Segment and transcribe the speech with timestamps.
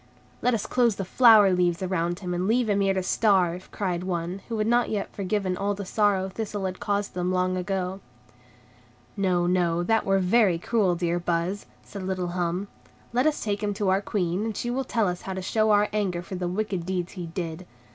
[0.41, 4.03] "Let us close the flower leaves around him and leave him here to starve," cried
[4.03, 7.99] one, who had not yet forgotten all the sorrow Thistle had caused them long ago.
[9.15, 12.67] "No, no, that were very cruel, dear Buzz," said little Hum;
[13.13, 15.69] "let us take him to our Queen, and she will tell us how to show
[15.69, 17.67] our anger for the wicked deeds he did.